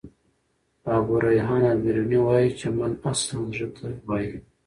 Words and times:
ابو 0.95 1.13
ریحان 1.25 1.63
البروني 1.71 2.19
وايي 2.25 2.49
چي: 2.59 2.67
"من" 2.77 2.91
اصلاً 3.11 3.39
زړه 3.55 3.67
ته 3.75 3.85
وايي. 4.07 4.35